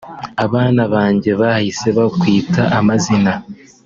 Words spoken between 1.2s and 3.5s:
bahise bamwita amazina